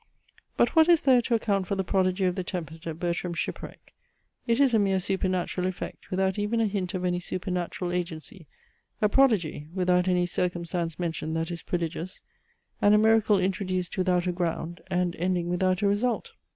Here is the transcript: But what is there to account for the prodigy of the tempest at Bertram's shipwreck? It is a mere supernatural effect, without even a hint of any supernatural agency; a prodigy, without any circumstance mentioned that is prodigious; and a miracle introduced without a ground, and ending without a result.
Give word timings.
But 0.57 0.75
what 0.75 0.89
is 0.89 1.03
there 1.03 1.21
to 1.21 1.35
account 1.35 1.67
for 1.67 1.75
the 1.75 1.83
prodigy 1.83 2.25
of 2.25 2.33
the 2.33 2.43
tempest 2.43 2.87
at 2.87 2.99
Bertram's 2.99 3.37
shipwreck? 3.37 3.93
It 4.47 4.59
is 4.59 4.73
a 4.73 4.79
mere 4.79 4.99
supernatural 4.99 5.67
effect, 5.67 6.09
without 6.09 6.39
even 6.39 6.59
a 6.59 6.65
hint 6.65 6.95
of 6.95 7.05
any 7.05 7.19
supernatural 7.19 7.91
agency; 7.91 8.47
a 8.99 9.07
prodigy, 9.07 9.67
without 9.75 10.07
any 10.07 10.25
circumstance 10.25 10.97
mentioned 10.97 11.35
that 11.35 11.51
is 11.51 11.61
prodigious; 11.61 12.23
and 12.81 12.95
a 12.95 12.97
miracle 12.97 13.37
introduced 13.37 13.95
without 13.95 14.25
a 14.25 14.31
ground, 14.31 14.81
and 14.87 15.15
ending 15.17 15.49
without 15.49 15.83
a 15.83 15.87
result. 15.87 16.31